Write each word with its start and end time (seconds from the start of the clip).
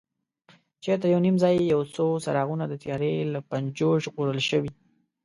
چېرته 0.83 1.05
یو 1.13 1.19
نیم 1.25 1.35
ځای 1.43 1.53
یو 1.73 1.81
څو 1.95 2.05
څراغونه 2.23 2.65
د 2.67 2.73
تیارې 2.83 3.13
له 3.33 3.39
پنجو 3.49 3.89
ژغورل 4.03 4.39
شوي. 4.49 4.71